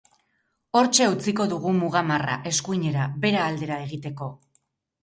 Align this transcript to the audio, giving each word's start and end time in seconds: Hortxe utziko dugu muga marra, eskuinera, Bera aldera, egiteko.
Hortxe 0.79 1.09
utziko 1.17 1.47
dugu 1.53 1.75
muga 1.83 2.03
marra, 2.09 2.41
eskuinera, 2.53 3.07
Bera 3.27 3.47
aldera, 3.53 3.83
egiteko. 3.89 4.37